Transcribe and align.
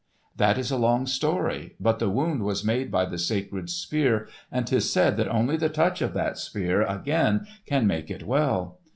"That 0.35 0.57
is 0.57 0.71
a 0.71 0.77
long 0.77 1.05
story. 1.05 1.75
But 1.79 1.99
the 1.99 2.09
wound 2.09 2.41
was 2.41 2.65
made 2.65 2.89
by 2.89 3.05
the 3.05 3.19
sacred 3.19 3.69
Spear, 3.69 4.27
and 4.51 4.65
'tis 4.65 4.91
said 4.91 5.15
that 5.17 5.27
only 5.27 5.57
the 5.57 5.69
touch 5.69 6.01
of 6.01 6.15
that 6.15 6.39
Spear 6.39 6.81
again 6.81 7.45
can 7.67 7.85
make 7.85 8.09
it 8.09 8.23
well." 8.25 8.79